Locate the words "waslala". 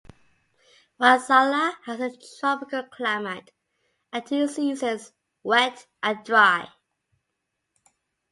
0.99-1.75